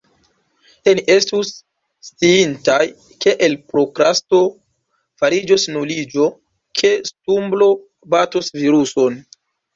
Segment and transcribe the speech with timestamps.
[0.87, 1.51] Se ni estus
[2.07, 2.77] sciintaj
[3.25, 4.41] ke el prokrasto
[5.23, 6.27] fariĝos nuliĝo,
[6.83, 7.71] ke stumblo
[8.17, 9.23] batos viruson…